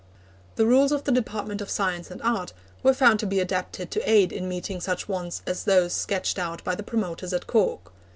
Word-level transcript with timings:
The 0.55 0.65
rules 0.65 0.91
of 0.91 1.03
the 1.03 1.11
Department 1.11 1.61
of 1.61 1.69
Science 1.69 2.09
and 2.09 2.19
Art 2.23 2.53
were 2.81 2.91
found 2.95 3.19
to 3.19 3.27
be 3.27 3.39
adapted 3.39 3.91
to 3.91 4.09
aid 4.09 4.31
in 4.31 4.49
meeting 4.49 4.81
such 4.81 5.07
wants 5.07 5.43
as 5.45 5.65
those 5.65 5.93
sketched 5.93 6.39
out 6.39 6.63
by 6.63 6.73
the 6.73 6.81
promoters 6.81 7.33
at 7.33 7.45
Cork. 7.45 7.91